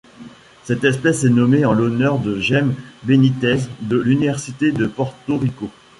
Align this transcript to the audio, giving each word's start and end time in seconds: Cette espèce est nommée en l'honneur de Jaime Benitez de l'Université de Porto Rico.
Cette 0.63 0.83
espèce 0.83 1.25
est 1.25 1.29
nommée 1.29 1.63
en 1.63 1.73
l'honneur 1.73 2.17
de 2.17 2.39
Jaime 2.39 2.73
Benitez 3.03 3.59
de 3.81 3.97
l'Université 3.97 4.71
de 4.71 4.87
Porto 4.87 5.37
Rico. 5.37 5.69